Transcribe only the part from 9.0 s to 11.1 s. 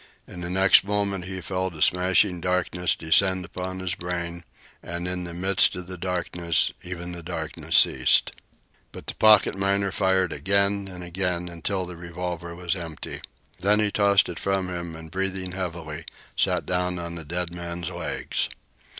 the pocket miner fired again and